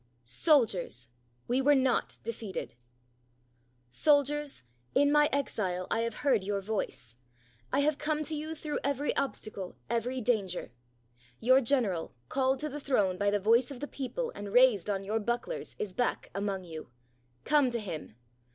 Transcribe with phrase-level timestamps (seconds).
[0.47, 1.09] ]Soldiers!
[1.47, 2.73] we were not defeated!
[3.91, 4.63] Soldiers!
[4.95, 7.17] In my exile I have heard your voice.
[7.71, 10.71] I have come to you through every obstacle, every danger.
[11.39, 15.03] Your general, called to the throne by the voice of the people and raised on
[15.03, 16.89] your bucklers, is back among you;
[17.45, 18.15] come to him